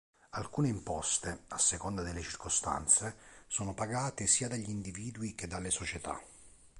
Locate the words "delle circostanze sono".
2.01-3.75